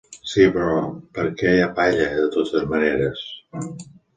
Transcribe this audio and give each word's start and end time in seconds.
Sí, 0.29 0.45
però 0.53 0.77
per 1.17 1.25
què 1.41 1.53
hi 1.57 1.61
ha 1.65 1.69
palla, 1.81 2.09
de 2.23 2.27
totes 2.37 2.67
maneres? 2.73 3.23